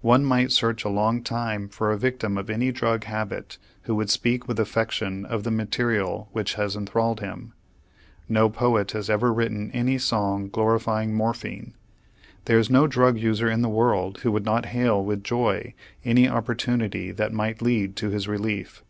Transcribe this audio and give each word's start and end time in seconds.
One 0.00 0.24
might 0.24 0.50
search 0.50 0.84
a 0.84 0.88
long 0.88 1.22
time 1.22 1.68
for 1.68 1.92
a 1.92 1.96
victim 1.96 2.36
of 2.36 2.50
any 2.50 2.72
drug 2.72 3.04
habit 3.04 3.56
who 3.82 3.94
would 3.94 4.10
speak 4.10 4.48
with 4.48 4.58
affection 4.58 5.24
of 5.24 5.44
the 5.44 5.52
material 5.52 6.28
which 6.32 6.54
has 6.54 6.74
enthralled 6.74 7.20
him. 7.20 7.52
No 8.28 8.48
poet 8.50 8.90
has 8.90 9.08
ever 9.08 9.32
written 9.32 9.70
any 9.70 9.96
song 9.96 10.48
glorifying 10.48 11.14
morphine. 11.14 11.74
There 12.46 12.58
is 12.58 12.68
no 12.68 12.88
drug 12.88 13.16
user 13.16 13.48
in 13.48 13.62
the 13.62 13.68
world 13.68 14.18
who 14.24 14.32
would 14.32 14.44
not 14.44 14.66
hail 14.66 15.04
with 15.04 15.22
joy 15.22 15.74
any 16.04 16.28
opportunity 16.28 17.12
that 17.12 17.32
might 17.32 17.62
lead 17.62 17.94
to 17.98 18.10
his 18.10 18.26
relief. 18.26 18.82